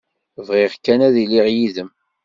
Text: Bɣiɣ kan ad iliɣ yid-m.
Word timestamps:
Bɣiɣ 0.47 0.73
kan 0.83 0.99
ad 1.07 1.15
iliɣ 1.23 1.45
yid-m. 1.55 1.89